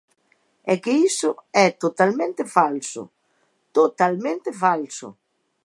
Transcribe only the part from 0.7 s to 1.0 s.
É que